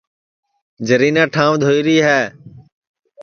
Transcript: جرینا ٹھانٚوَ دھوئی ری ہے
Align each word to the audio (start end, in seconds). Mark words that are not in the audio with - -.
جرینا 0.87 1.23
ٹھانٚوَ 1.33 1.57
دھوئی 1.61 1.81
ری 1.87 1.97
ہے 2.07 2.21